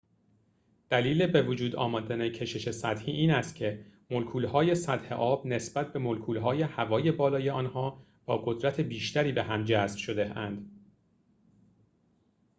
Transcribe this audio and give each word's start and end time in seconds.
دلیل 0.89 1.41
بوجود 1.43 1.75
آمدن 1.75 2.29
کشش 2.29 2.71
سطحی 2.71 3.13
این 3.13 3.31
است 3.31 3.55
که 3.55 3.85
ملکول‌های 4.09 4.75
سطح 4.75 5.15
آب 5.15 5.45
نسبت 5.47 5.93
به 5.93 5.99
ملکول‌های 5.99 6.61
هوای 6.61 7.11
بالای 7.11 7.49
آنها 7.49 8.03
با 8.25 8.37
قدرت 8.37 8.79
بیشتری 8.81 9.31
به 9.31 9.43
هم 9.43 9.63
جذب 9.63 9.97
شده‌اند 9.97 10.85